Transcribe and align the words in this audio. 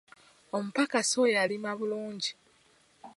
Omupakasi 0.55 1.15
oyo 1.25 1.37
alima 1.43 1.69
bulungi. 1.79 2.31